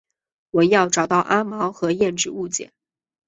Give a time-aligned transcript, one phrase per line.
[0.49, 2.71] 文耀找到阿毛和燕子误解。